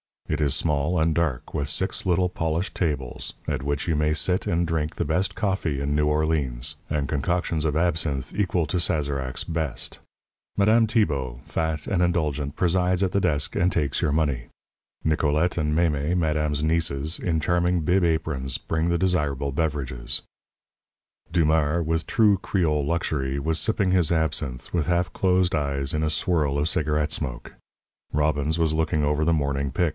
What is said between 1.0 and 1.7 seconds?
dark, with